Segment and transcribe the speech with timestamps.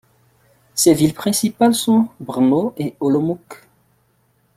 [0.73, 3.67] Ses villes principales sont Brno et Olomouc.